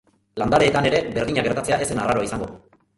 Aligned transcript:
Landareetan 0.41 0.89
ere 0.93 1.03
berdina 1.19 1.47
gertatzea 1.51 1.81
ez 1.87 1.91
zen 1.95 2.05
arraroa 2.09 2.31
izango. 2.31 2.55